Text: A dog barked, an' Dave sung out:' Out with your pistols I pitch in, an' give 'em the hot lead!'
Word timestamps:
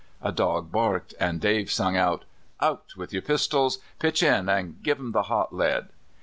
A 0.23 0.31
dog 0.31 0.71
barked, 0.71 1.13
an' 1.19 1.37
Dave 1.37 1.71
sung 1.71 1.95
out:' 1.95 2.25
Out 2.59 2.95
with 2.97 3.13
your 3.13 3.21
pistols 3.21 3.77
I 3.77 3.81
pitch 3.99 4.23
in, 4.23 4.49
an' 4.49 4.77
give 4.81 4.97
'em 4.97 5.11
the 5.11 5.21
hot 5.29 5.53
lead!' 5.53 5.89